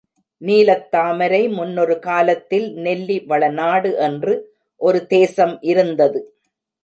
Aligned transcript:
நீலத்தாமரை 0.41 1.41
முன்னொரு 1.49 1.95
காலத்தில் 1.99 2.65
நெல்லி 2.77 3.17
வளநாடு 3.25 3.91
என்று 3.99 4.33
ஒரு 4.81 5.01
தேசம் 5.07 5.55
இருந்தது. 5.63 6.21